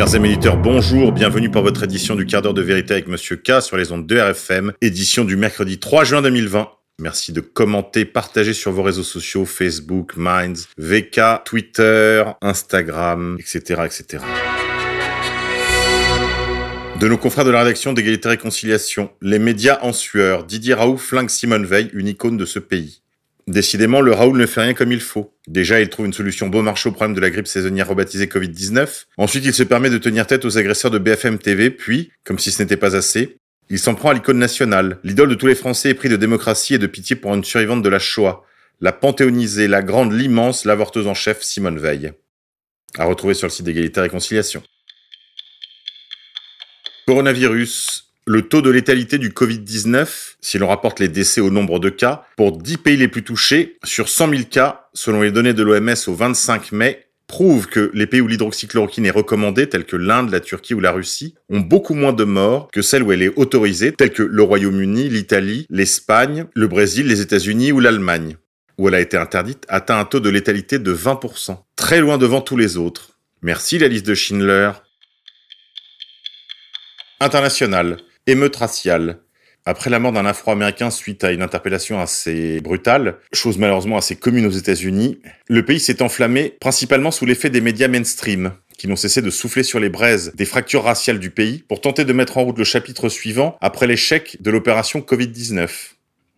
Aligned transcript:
Chers 0.00 0.14
amis 0.14 0.30
éditeurs, 0.30 0.56
bonjour, 0.56 1.12
bienvenue 1.12 1.50
pour 1.50 1.60
votre 1.60 1.82
édition 1.82 2.16
du 2.16 2.24
quart 2.24 2.40
d'heure 2.40 2.54
de 2.54 2.62
vérité 2.62 2.94
avec 2.94 3.06
Monsieur 3.06 3.36
K 3.36 3.60
sur 3.60 3.76
les 3.76 3.92
ondes 3.92 4.06
de 4.06 4.18
RFM, 4.18 4.72
édition 4.80 5.26
du 5.26 5.36
mercredi 5.36 5.78
3 5.78 6.04
juin 6.04 6.22
2020. 6.22 6.70
Merci 6.98 7.34
de 7.34 7.42
commenter, 7.42 8.06
partager 8.06 8.54
sur 8.54 8.72
vos 8.72 8.82
réseaux 8.82 9.02
sociaux, 9.02 9.44
Facebook, 9.44 10.14
Minds, 10.16 10.68
VK, 10.78 11.44
Twitter, 11.44 12.24
Instagram, 12.40 13.36
etc., 13.38 13.82
etc. 13.84 14.24
De 16.98 17.06
nos 17.06 17.18
confrères 17.18 17.44
de 17.44 17.50
la 17.50 17.62
rédaction 17.62 17.92
d'égalité 17.92 18.28
et 18.28 18.30
réconciliation, 18.30 19.10
les 19.20 19.38
médias 19.38 19.80
en 19.82 19.92
sueur, 19.92 20.44
Didier 20.44 20.72
Raoult 20.72 20.96
flingue 20.96 21.28
Simone 21.28 21.66
Veil, 21.66 21.90
une 21.92 22.08
icône 22.08 22.38
de 22.38 22.46
ce 22.46 22.58
pays. 22.58 23.02
Décidément, 23.46 24.00
le 24.00 24.12
Raoul 24.12 24.38
ne 24.38 24.46
fait 24.46 24.62
rien 24.62 24.74
comme 24.74 24.92
il 24.92 25.00
faut. 25.00 25.34
Déjà, 25.46 25.80
il 25.80 25.88
trouve 25.88 26.06
une 26.06 26.12
solution 26.12 26.48
bon 26.48 26.62
marché 26.62 26.88
au 26.88 26.92
problème 26.92 27.14
de 27.14 27.20
la 27.20 27.30
grippe 27.30 27.46
saisonnière 27.46 27.88
rebaptisée 27.88 28.26
Covid-19. 28.26 29.06
Ensuite, 29.16 29.44
il 29.44 29.54
se 29.54 29.62
permet 29.62 29.90
de 29.90 29.98
tenir 29.98 30.26
tête 30.26 30.44
aux 30.44 30.58
agresseurs 30.58 30.90
de 30.90 30.98
BFM 30.98 31.38
TV, 31.38 31.70
puis, 31.70 32.12
comme 32.24 32.38
si 32.38 32.50
ce 32.50 32.62
n'était 32.62 32.76
pas 32.76 32.96
assez, 32.96 33.38
il 33.70 33.78
s'en 33.78 33.94
prend 33.94 34.10
à 34.10 34.14
l'icône 34.14 34.38
nationale, 34.38 34.98
l'idole 35.04 35.28
de 35.28 35.34
tous 35.34 35.46
les 35.46 35.54
Français 35.54 35.90
épris 35.90 36.08
de 36.08 36.16
démocratie 36.16 36.74
et 36.74 36.78
de 36.78 36.88
pitié 36.88 37.14
pour 37.16 37.34
une 37.34 37.44
survivante 37.44 37.82
de 37.82 37.88
la 37.88 38.00
Shoah, 38.00 38.44
la 38.80 38.92
panthéonisée, 38.92 39.68
la 39.68 39.82
grande, 39.82 40.12
l'immense, 40.12 40.64
l'avorteuse 40.64 41.06
en 41.06 41.14
chef 41.14 41.42
Simone 41.42 41.78
Veil. 41.78 42.12
À 42.98 43.04
retrouver 43.04 43.34
sur 43.34 43.46
le 43.46 43.52
site 43.52 43.64
d'égalité 43.64 44.00
et 44.00 44.02
réconciliation. 44.02 44.62
Coronavirus. 47.06 48.09
Le 48.26 48.42
taux 48.42 48.60
de 48.60 48.70
létalité 48.70 49.18
du 49.18 49.30
Covid-19, 49.30 50.34
si 50.40 50.58
l'on 50.58 50.68
rapporte 50.68 51.00
les 51.00 51.08
décès 51.08 51.40
au 51.40 51.50
nombre 51.50 51.78
de 51.78 51.88
cas, 51.88 52.24
pour 52.36 52.56
10 52.56 52.76
pays 52.76 52.96
les 52.96 53.08
plus 53.08 53.24
touchés, 53.24 53.78
sur 53.82 54.08
100 54.08 54.30
000 54.30 54.42
cas, 54.50 54.88
selon 54.92 55.22
les 55.22 55.32
données 55.32 55.54
de 55.54 55.62
l'OMS 55.62 55.94
au 56.06 56.14
25 56.14 56.72
mai, 56.72 57.06
prouve 57.26 57.66
que 57.66 57.90
les 57.94 58.06
pays 58.06 58.20
où 58.20 58.26
l'hydroxychloroquine 58.26 59.06
est 59.06 59.10
recommandée, 59.10 59.68
tels 59.68 59.86
que 59.86 59.96
l'Inde, 59.96 60.30
la 60.30 60.40
Turquie 60.40 60.74
ou 60.74 60.80
la 60.80 60.90
Russie, 60.90 61.34
ont 61.48 61.60
beaucoup 61.60 61.94
moins 61.94 62.12
de 62.12 62.24
morts 62.24 62.68
que 62.72 62.82
celles 62.82 63.02
où 63.02 63.12
elle 63.12 63.22
est 63.22 63.32
autorisée, 63.36 63.92
tels 63.92 64.12
que 64.12 64.22
le 64.22 64.42
Royaume-Uni, 64.42 65.08
l'Italie, 65.08 65.66
l'Espagne, 65.70 66.46
le 66.54 66.66
Brésil, 66.66 67.06
les 67.06 67.20
États-Unis 67.20 67.72
ou 67.72 67.80
l'Allemagne, 67.80 68.36
où 68.78 68.88
elle 68.88 68.96
a 68.96 69.00
été 69.00 69.16
interdite, 69.16 69.64
atteint 69.68 69.98
un 69.98 70.04
taux 70.04 70.20
de 70.20 70.28
létalité 70.28 70.78
de 70.78 70.92
20%, 70.92 71.56
très 71.76 72.00
loin 72.00 72.18
devant 72.18 72.42
tous 72.42 72.56
les 72.56 72.76
autres. 72.76 73.12
Merci 73.42 73.78
la 73.78 73.88
liste 73.88 74.06
de 74.06 74.14
Schindler. 74.14 74.72
International. 77.20 77.96
Émeute 78.30 78.54
raciale. 78.54 79.18
Après 79.66 79.90
la 79.90 79.98
mort 79.98 80.12
d'un 80.12 80.24
Afro-Américain 80.24 80.90
suite 80.90 81.24
à 81.24 81.32
une 81.32 81.42
interpellation 81.42 81.98
assez 81.98 82.60
brutale, 82.60 83.16
chose 83.32 83.58
malheureusement 83.58 83.96
assez 83.96 84.14
commune 84.14 84.46
aux 84.46 84.50
États-Unis, 84.50 85.18
le 85.48 85.64
pays 85.64 85.80
s'est 85.80 86.00
enflammé 86.00 86.50
principalement 86.60 87.10
sous 87.10 87.26
l'effet 87.26 87.50
des 87.50 87.60
médias 87.60 87.88
mainstream, 87.88 88.52
qui 88.78 88.86
n'ont 88.86 88.94
cessé 88.94 89.20
de 89.20 89.30
souffler 89.30 89.64
sur 89.64 89.80
les 89.80 89.88
braises 89.88 90.30
des 90.36 90.44
fractures 90.44 90.84
raciales 90.84 91.18
du 91.18 91.30
pays 91.30 91.64
pour 91.68 91.80
tenter 91.80 92.04
de 92.04 92.12
mettre 92.12 92.38
en 92.38 92.44
route 92.44 92.56
le 92.56 92.62
chapitre 92.62 93.08
suivant 93.08 93.56
après 93.60 93.88
l'échec 93.88 94.36
de 94.38 94.52
l'opération 94.52 95.00
Covid-19. 95.00 95.68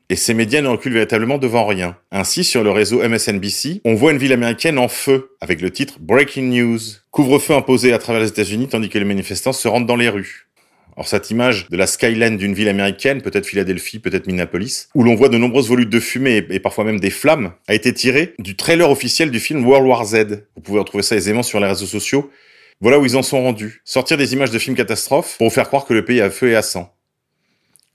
Et 0.08 0.16
ces 0.16 0.32
médias 0.32 0.62
ne 0.62 0.68
reculent 0.68 0.94
véritablement 0.94 1.36
devant 1.36 1.66
rien. 1.66 1.98
Ainsi, 2.10 2.42
sur 2.42 2.64
le 2.64 2.70
réseau 2.70 3.06
MSNBC, 3.06 3.82
on 3.84 3.94
voit 3.94 4.12
une 4.12 4.18
ville 4.18 4.32
américaine 4.32 4.78
en 4.78 4.88
feu, 4.88 5.36
avec 5.42 5.60
le 5.60 5.70
titre 5.70 5.98
Breaking 6.00 6.44
News. 6.44 6.80
Couvre-feu 7.10 7.52
imposé 7.52 7.92
à 7.92 7.98
travers 7.98 8.22
les 8.22 8.28
États-Unis 8.28 8.68
tandis 8.68 8.88
que 8.88 8.98
les 8.98 9.04
manifestants 9.04 9.52
se 9.52 9.68
rendent 9.68 9.86
dans 9.86 9.96
les 9.96 10.08
rues. 10.08 10.48
Alors 10.96 11.08
cette 11.08 11.30
image 11.30 11.68
de 11.70 11.76
la 11.76 11.86
skyline 11.86 12.36
d'une 12.36 12.52
ville 12.52 12.68
américaine, 12.68 13.22
peut-être 13.22 13.46
Philadelphie, 13.46 13.98
peut-être 13.98 14.26
Minneapolis, 14.26 14.88
où 14.94 15.02
l'on 15.02 15.14
voit 15.14 15.30
de 15.30 15.38
nombreuses 15.38 15.68
volutes 15.68 15.88
de 15.90 16.00
fumée 16.00 16.46
et, 16.50 16.60
parfois 16.60 16.84
même 16.84 17.00
des 17.00 17.10
flammes, 17.10 17.52
a 17.66 17.74
été 17.74 17.94
tirée 17.94 18.34
du 18.38 18.56
trailer 18.56 18.90
officiel 18.90 19.30
du 19.30 19.40
film 19.40 19.66
World 19.66 19.86
War 19.86 20.04
Z. 20.04 20.44
Vous 20.54 20.62
pouvez 20.62 20.78
retrouver 20.78 21.02
ça 21.02 21.16
aisément 21.16 21.42
sur 21.42 21.60
les 21.60 21.66
réseaux 21.66 21.86
sociaux. 21.86 22.30
Voilà 22.80 22.98
où 22.98 23.06
ils 23.06 23.16
en 23.16 23.22
sont 23.22 23.42
rendus. 23.42 23.80
Sortir 23.84 24.16
des 24.16 24.32
images 24.34 24.50
de 24.50 24.58
films 24.58 24.76
catastrophes 24.76 25.36
pour 25.38 25.52
faire 25.52 25.68
croire 25.68 25.86
que 25.86 25.94
le 25.94 26.04
pays 26.04 26.20
a 26.20 26.30
feu 26.30 26.50
et 26.50 26.56
à 26.56 26.62
sang. 26.62 26.94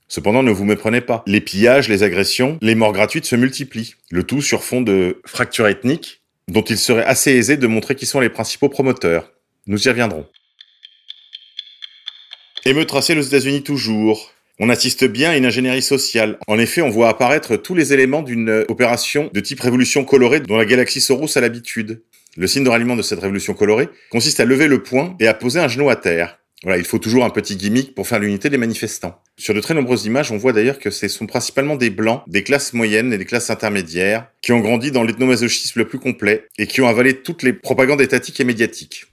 Cependant, 0.08 0.42
ne 0.42 0.50
vous 0.50 0.64
méprenez 0.64 1.02
pas. 1.02 1.22
Les 1.26 1.42
pillages, 1.42 1.88
les 1.88 2.02
agressions, 2.02 2.58
les 2.62 2.74
morts 2.74 2.94
gratuites 2.94 3.26
se 3.26 3.36
multiplient. 3.36 3.94
Le 4.10 4.22
tout 4.22 4.40
sur 4.40 4.64
fond 4.64 4.80
de 4.80 5.20
fractures 5.26 5.68
ethniques, 5.68 6.22
dont 6.48 6.62
il 6.62 6.78
serait 6.78 7.04
assez 7.04 7.32
aisé 7.32 7.58
de 7.58 7.66
montrer 7.66 7.94
qui 7.94 8.06
sont 8.06 8.18
les 8.18 8.30
principaux 8.30 8.70
promoteurs. 8.70 9.30
Nous 9.66 9.86
y 9.86 9.90
reviendrons. 9.90 10.26
Émeute 12.68 12.90
raciale 12.90 13.18
aux 13.18 13.22
États-Unis 13.22 13.62
toujours. 13.62 14.34
On 14.58 14.68
assiste 14.68 15.06
bien 15.06 15.30
à 15.30 15.38
une 15.38 15.46
ingénierie 15.46 15.80
sociale. 15.80 16.38
En 16.48 16.58
effet, 16.58 16.82
on 16.82 16.90
voit 16.90 17.08
apparaître 17.08 17.56
tous 17.56 17.74
les 17.74 17.94
éléments 17.94 18.20
d'une 18.20 18.66
opération 18.68 19.30
de 19.32 19.40
type 19.40 19.60
révolution 19.60 20.04
colorée 20.04 20.40
dont 20.40 20.58
la 20.58 20.66
galaxie 20.66 21.00
Soros 21.00 21.38
a 21.38 21.40
l'habitude. 21.40 22.02
Le 22.36 22.46
signe 22.46 22.64
de 22.64 22.68
ralliement 22.68 22.94
de 22.94 23.00
cette 23.00 23.20
révolution 23.20 23.54
colorée 23.54 23.88
consiste 24.10 24.38
à 24.40 24.44
lever 24.44 24.68
le 24.68 24.82
poing 24.82 25.16
et 25.18 25.26
à 25.28 25.32
poser 25.32 25.60
un 25.60 25.68
genou 25.68 25.88
à 25.88 25.96
terre. 25.96 26.40
Voilà, 26.62 26.76
il 26.76 26.84
faut 26.84 26.98
toujours 26.98 27.24
un 27.24 27.30
petit 27.30 27.56
gimmick 27.56 27.94
pour 27.94 28.06
faire 28.06 28.18
l'unité 28.18 28.50
des 28.50 28.58
manifestants. 28.58 29.18
Sur 29.38 29.54
de 29.54 29.60
très 29.62 29.72
nombreuses 29.72 30.04
images, 30.04 30.30
on 30.30 30.36
voit 30.36 30.52
d'ailleurs 30.52 30.78
que 30.78 30.90
ce 30.90 31.08
sont 31.08 31.26
principalement 31.26 31.76
des 31.76 31.88
blancs, 31.88 32.22
des 32.26 32.42
classes 32.42 32.74
moyennes 32.74 33.14
et 33.14 33.18
des 33.18 33.24
classes 33.24 33.48
intermédiaires, 33.48 34.26
qui 34.42 34.52
ont 34.52 34.60
grandi 34.60 34.90
dans 34.90 35.04
l'ethnomasochisme 35.04 35.78
le 35.78 35.88
plus 35.88 36.00
complet 36.00 36.44
et 36.58 36.66
qui 36.66 36.82
ont 36.82 36.86
avalé 36.86 37.22
toutes 37.22 37.44
les 37.44 37.54
propagandes 37.54 38.02
étatiques 38.02 38.40
et 38.40 38.44
médiatiques. 38.44 39.06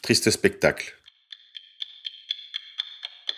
Triste 0.00 0.30
spectacle. 0.30 0.94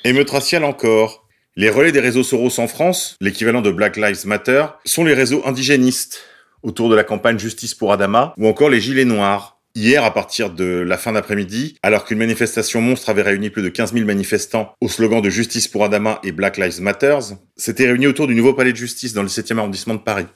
Émeute 0.05 0.31
raciale 0.31 0.65
encore. 0.65 1.29
Les 1.55 1.71
relais 1.71 1.93
des 1.93 2.01
réseaux 2.01 2.25
Soros 2.25 2.59
en 2.59 2.67
France, 2.67 3.17
l'équivalent 3.21 3.61
de 3.61 3.71
Black 3.71 3.97
Lives 3.97 4.27
Matter, 4.27 4.67
sont 4.85 5.05
les 5.05 5.15
réseaux 5.15 5.43
indigénistes, 5.47 6.25
autour 6.65 6.89
de 6.89 6.97
la 6.97 7.05
campagne 7.05 7.39
Justice 7.39 7.75
pour 7.75 7.93
Adama, 7.93 8.35
ou 8.37 8.49
encore 8.49 8.69
les 8.69 8.81
Gilets 8.81 9.05
Noirs. 9.05 9.61
Hier, 9.77 10.03
à 10.03 10.12
partir 10.12 10.51
de 10.51 10.65
la 10.65 10.99
fin 10.99 11.12
d'après-midi, 11.12 11.77
alors 11.85 12.05
qu'une 12.05 12.19
manifestation 12.19 12.81
monstre 12.81 13.11
avait 13.11 13.23
réuni 13.23 13.49
plus 13.51 13.62
de 13.62 13.69
15 13.69 13.93
000 13.93 14.05
manifestants 14.05 14.75
au 14.81 14.89
slogan 14.89 15.23
de 15.23 15.31
Justice 15.31 15.69
pour 15.69 15.85
Adama 15.85 16.19
et 16.25 16.33
Black 16.33 16.57
Lives 16.57 16.81
Matter, 16.81 17.19
s'étaient 17.57 17.87
réunis 17.87 18.09
autour 18.09 18.27
du 18.27 18.35
nouveau 18.35 18.55
palais 18.55 18.73
de 18.73 18.77
justice 18.77 19.15
dans 19.15 19.23
le 19.23 19.29
7e 19.29 19.59
arrondissement 19.59 19.95
de 19.95 20.01
Paris. 20.01 20.27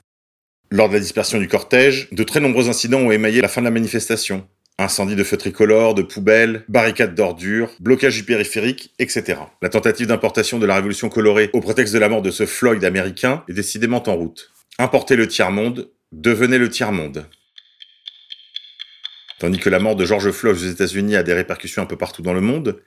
Lors 0.70 0.88
de 0.88 0.94
la 0.94 1.00
dispersion 1.00 1.38
du 1.38 1.48
cortège, 1.48 2.08
de 2.12 2.22
très 2.22 2.40
nombreux 2.40 2.68
incidents 2.68 3.00
ont 3.00 3.10
émaillé 3.10 3.40
la 3.40 3.48
fin 3.48 3.62
de 3.62 3.66
la 3.66 3.72
manifestation. 3.72 4.46
Incendie 4.78 5.16
de 5.16 5.24
feux 5.24 5.38
tricolores, 5.38 5.94
de 5.94 6.02
poubelles, 6.02 6.62
barricades 6.68 7.14
d'ordures, 7.14 7.70
blocage 7.80 8.16
du 8.16 8.24
périphérique, 8.24 8.92
etc. 8.98 9.38
La 9.62 9.70
tentative 9.70 10.06
d'importation 10.06 10.58
de 10.58 10.66
la 10.66 10.74
révolution 10.74 11.08
colorée 11.08 11.48
au 11.54 11.60
prétexte 11.60 11.94
de 11.94 11.98
la 11.98 12.10
mort 12.10 12.20
de 12.20 12.30
ce 12.30 12.44
Floyd 12.44 12.84
américain 12.84 13.42
est 13.48 13.54
décidément 13.54 14.06
en 14.06 14.14
route. 14.14 14.52
Importer 14.78 15.16
le 15.16 15.28
tiers-monde, 15.28 15.90
devenez 16.12 16.58
le 16.58 16.68
tiers-monde. 16.68 17.26
Tandis 19.38 19.58
que 19.58 19.70
la 19.70 19.78
mort 19.78 19.96
de 19.96 20.04
George 20.04 20.30
Floyd 20.30 20.56
aux 20.56 20.70
États-Unis 20.70 21.16
a 21.16 21.22
des 21.22 21.32
répercussions 21.32 21.82
un 21.82 21.86
peu 21.86 21.96
partout 21.96 22.20
dans 22.20 22.34
le 22.34 22.42
monde, 22.42 22.82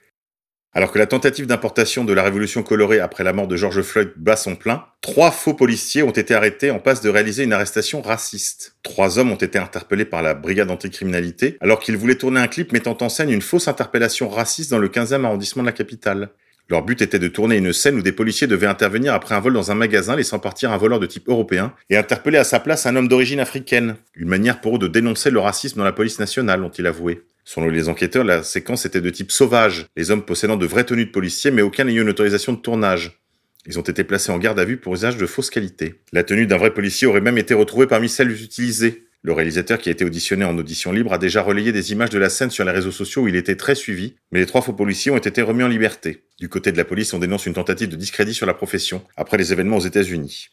alors 0.72 0.92
que 0.92 0.98
la 0.98 1.06
tentative 1.06 1.46
d'importation 1.46 2.04
de 2.04 2.12
la 2.12 2.22
révolution 2.22 2.62
colorée 2.62 3.00
après 3.00 3.24
la 3.24 3.32
mort 3.32 3.48
de 3.48 3.56
George 3.56 3.82
Floyd 3.82 4.12
bat 4.16 4.36
son 4.36 4.54
plein, 4.54 4.84
trois 5.00 5.32
faux 5.32 5.54
policiers 5.54 6.02
ont 6.02 6.10
été 6.10 6.32
arrêtés 6.32 6.70
en 6.70 6.78
passe 6.78 7.00
de 7.00 7.08
réaliser 7.08 7.42
une 7.42 7.52
arrestation 7.52 8.02
raciste. 8.02 8.76
Trois 8.84 9.18
hommes 9.18 9.32
ont 9.32 9.36
été 9.36 9.58
interpellés 9.58 10.04
par 10.04 10.22
la 10.22 10.34
brigade 10.34 10.70
anticriminalité 10.70 11.56
alors 11.60 11.80
qu'ils 11.80 11.96
voulaient 11.96 12.14
tourner 12.14 12.40
un 12.40 12.46
clip 12.46 12.72
mettant 12.72 12.96
en 13.00 13.08
scène 13.08 13.30
une 13.30 13.42
fausse 13.42 13.66
interpellation 13.66 14.28
raciste 14.28 14.70
dans 14.70 14.78
le 14.78 14.88
15e 14.88 15.24
arrondissement 15.24 15.62
de 15.64 15.68
la 15.68 15.72
capitale. 15.72 16.30
Leur 16.68 16.84
but 16.84 17.02
était 17.02 17.18
de 17.18 17.26
tourner 17.26 17.56
une 17.56 17.72
scène 17.72 17.96
où 17.96 18.02
des 18.02 18.12
policiers 18.12 18.46
devaient 18.46 18.68
intervenir 18.68 19.12
après 19.12 19.34
un 19.34 19.40
vol 19.40 19.54
dans 19.54 19.72
un 19.72 19.74
magasin 19.74 20.14
laissant 20.14 20.38
partir 20.38 20.70
un 20.70 20.76
voleur 20.76 21.00
de 21.00 21.06
type 21.06 21.28
européen 21.28 21.74
et 21.90 21.96
interpeller 21.96 22.38
à 22.38 22.44
sa 22.44 22.60
place 22.60 22.86
un 22.86 22.94
homme 22.94 23.08
d'origine 23.08 23.40
africaine. 23.40 23.96
Une 24.14 24.28
manière 24.28 24.60
pour 24.60 24.76
eux 24.76 24.78
de 24.78 24.86
dénoncer 24.86 25.32
le 25.32 25.40
racisme 25.40 25.78
dans 25.78 25.84
la 25.84 25.90
police 25.90 26.20
nationale, 26.20 26.62
ont-ils 26.62 26.86
avoué. 26.86 27.24
Selon 27.44 27.68
les 27.68 27.88
enquêteurs, 27.88 28.24
la 28.24 28.42
séquence 28.42 28.86
était 28.86 29.00
de 29.00 29.10
type 29.10 29.32
sauvage, 29.32 29.86
les 29.96 30.10
hommes 30.10 30.24
possédant 30.24 30.56
de 30.56 30.66
vraies 30.66 30.84
tenues 30.84 31.06
de 31.06 31.10
policiers 31.10 31.50
mais 31.50 31.62
aucun 31.62 31.84
n'ayant 31.84 32.02
une 32.02 32.10
autorisation 32.10 32.52
de 32.52 32.58
tournage. 32.58 33.20
Ils 33.66 33.78
ont 33.78 33.82
été 33.82 34.04
placés 34.04 34.32
en 34.32 34.38
garde 34.38 34.58
à 34.58 34.64
vue 34.64 34.78
pour 34.78 34.94
usage 34.94 35.16
de 35.16 35.26
fausse 35.26 35.50
qualité. 35.50 36.02
La 36.12 36.24
tenue 36.24 36.46
d'un 36.46 36.56
vrai 36.56 36.72
policier 36.72 37.06
aurait 37.06 37.20
même 37.20 37.38
été 37.38 37.54
retrouvée 37.54 37.86
parmi 37.86 38.08
celles 38.08 38.30
utilisées. 38.30 39.06
Le 39.22 39.34
réalisateur 39.34 39.78
qui 39.78 39.90
a 39.90 39.92
été 39.92 40.02
auditionné 40.02 40.46
en 40.46 40.56
audition 40.56 40.92
libre 40.92 41.12
a 41.12 41.18
déjà 41.18 41.42
relayé 41.42 41.72
des 41.72 41.92
images 41.92 42.08
de 42.08 42.18
la 42.18 42.30
scène 42.30 42.50
sur 42.50 42.64
les 42.64 42.70
réseaux 42.70 42.90
sociaux 42.90 43.22
où 43.22 43.28
il 43.28 43.36
était 43.36 43.56
très 43.56 43.74
suivi, 43.74 44.16
mais 44.32 44.38
les 44.38 44.46
trois 44.46 44.62
faux 44.62 44.72
policiers 44.72 45.10
ont 45.10 45.18
été 45.18 45.42
remis 45.42 45.62
en 45.62 45.68
liberté. 45.68 46.24
Du 46.38 46.48
côté 46.48 46.72
de 46.72 46.78
la 46.78 46.86
police, 46.86 47.12
on 47.12 47.18
dénonce 47.18 47.44
une 47.44 47.52
tentative 47.52 47.90
de 47.90 47.96
discrédit 47.96 48.32
sur 48.32 48.46
la 48.46 48.54
profession, 48.54 49.04
après 49.18 49.36
les 49.36 49.52
événements 49.52 49.76
aux 49.76 49.80
États-Unis. 49.80 50.48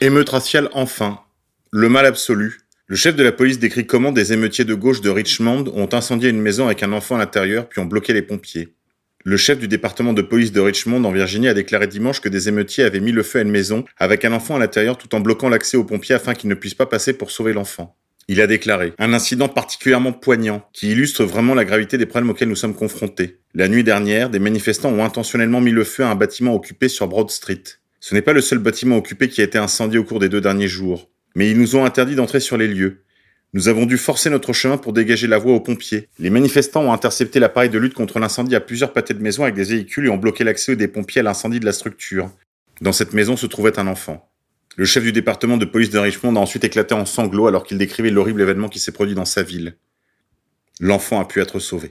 Émeute 0.00 0.28
raciale 0.28 0.68
enfin. 0.72 1.20
Le 1.70 1.88
mal 1.88 2.06
absolu. 2.06 2.58
Le 2.88 2.94
chef 2.94 3.16
de 3.16 3.24
la 3.24 3.32
police 3.32 3.58
décrit 3.58 3.84
comment 3.84 4.12
des 4.12 4.32
émeutiers 4.32 4.64
de 4.64 4.74
gauche 4.74 5.00
de 5.00 5.10
Richmond 5.10 5.64
ont 5.74 5.88
incendié 5.92 6.30
une 6.30 6.40
maison 6.40 6.66
avec 6.66 6.84
un 6.84 6.92
enfant 6.92 7.16
à 7.16 7.18
l'intérieur 7.18 7.68
puis 7.68 7.80
ont 7.80 7.84
bloqué 7.84 8.12
les 8.12 8.22
pompiers. 8.22 8.76
Le 9.24 9.36
chef 9.36 9.58
du 9.58 9.66
département 9.66 10.12
de 10.12 10.22
police 10.22 10.52
de 10.52 10.60
Richmond 10.60 11.02
en 11.02 11.10
Virginie 11.10 11.48
a 11.48 11.54
déclaré 11.54 11.88
dimanche 11.88 12.20
que 12.20 12.28
des 12.28 12.48
émeutiers 12.48 12.84
avaient 12.84 13.00
mis 13.00 13.10
le 13.10 13.24
feu 13.24 13.40
à 13.40 13.42
une 13.42 13.50
maison 13.50 13.84
avec 13.96 14.24
un 14.24 14.32
enfant 14.32 14.54
à 14.54 14.60
l'intérieur 14.60 14.98
tout 14.98 15.12
en 15.16 15.20
bloquant 15.20 15.48
l'accès 15.48 15.76
aux 15.76 15.82
pompiers 15.82 16.14
afin 16.14 16.34
qu'ils 16.34 16.48
ne 16.48 16.54
puissent 16.54 16.74
pas 16.74 16.86
passer 16.86 17.12
pour 17.12 17.32
sauver 17.32 17.52
l'enfant. 17.52 17.96
Il 18.28 18.40
a 18.40 18.46
déclaré 18.46 18.92
un 19.00 19.12
incident 19.12 19.48
particulièrement 19.48 20.12
poignant 20.12 20.64
qui 20.72 20.92
illustre 20.92 21.24
vraiment 21.24 21.54
la 21.54 21.64
gravité 21.64 21.98
des 21.98 22.06
problèmes 22.06 22.30
auxquels 22.30 22.48
nous 22.48 22.54
sommes 22.54 22.76
confrontés. 22.76 23.40
La 23.52 23.66
nuit 23.66 23.82
dernière, 23.82 24.30
des 24.30 24.38
manifestants 24.38 24.92
ont 24.92 25.04
intentionnellement 25.04 25.60
mis 25.60 25.72
le 25.72 25.82
feu 25.82 26.04
à 26.04 26.10
un 26.10 26.14
bâtiment 26.14 26.54
occupé 26.54 26.86
sur 26.86 27.08
Broad 27.08 27.30
Street. 27.30 27.64
Ce 27.98 28.14
n'est 28.14 28.22
pas 28.22 28.32
le 28.32 28.40
seul 28.40 28.60
bâtiment 28.60 28.96
occupé 28.96 29.28
qui 29.28 29.40
a 29.40 29.44
été 29.44 29.58
incendié 29.58 29.98
au 29.98 30.04
cours 30.04 30.20
des 30.20 30.28
deux 30.28 30.40
derniers 30.40 30.68
jours 30.68 31.10
mais 31.36 31.50
ils 31.50 31.58
nous 31.58 31.76
ont 31.76 31.84
interdit 31.84 32.14
d'entrer 32.14 32.40
sur 32.40 32.56
les 32.56 32.66
lieux. 32.66 33.02
Nous 33.52 33.68
avons 33.68 33.84
dû 33.84 33.98
forcer 33.98 34.30
notre 34.30 34.54
chemin 34.54 34.78
pour 34.78 34.94
dégager 34.94 35.26
la 35.26 35.36
voie 35.36 35.52
aux 35.52 35.60
pompiers. 35.60 36.08
Les 36.18 36.30
manifestants 36.30 36.82
ont 36.82 36.92
intercepté 36.94 37.38
l'appareil 37.38 37.68
de 37.68 37.78
lutte 37.78 37.92
contre 37.92 38.18
l'incendie 38.18 38.56
à 38.56 38.60
plusieurs 38.60 38.94
pâtés 38.94 39.12
de 39.12 39.22
maison 39.22 39.42
avec 39.42 39.54
des 39.54 39.64
véhicules 39.64 40.06
et 40.06 40.08
ont 40.08 40.16
bloqué 40.16 40.44
l'accès 40.44 40.76
des 40.76 40.88
pompiers 40.88 41.20
à 41.20 41.24
l'incendie 41.24 41.60
de 41.60 41.66
la 41.66 41.72
structure. 41.72 42.30
Dans 42.80 42.92
cette 42.92 43.12
maison 43.12 43.36
se 43.36 43.46
trouvait 43.46 43.78
un 43.78 43.86
enfant. 43.86 44.30
Le 44.76 44.86
chef 44.86 45.04
du 45.04 45.12
département 45.12 45.58
de 45.58 45.66
police 45.66 45.90
de 45.90 45.98
Richmond 45.98 46.36
a 46.36 46.40
ensuite 46.40 46.64
éclaté 46.64 46.94
en 46.94 47.04
sanglots 47.04 47.46
alors 47.46 47.64
qu'il 47.64 47.76
décrivait 47.76 48.10
l'horrible 48.10 48.40
événement 48.40 48.70
qui 48.70 48.78
s'est 48.78 48.92
produit 48.92 49.14
dans 49.14 49.26
sa 49.26 49.42
ville. 49.42 49.76
L'enfant 50.80 51.20
a 51.20 51.26
pu 51.26 51.40
être 51.40 51.58
sauvé. 51.58 51.90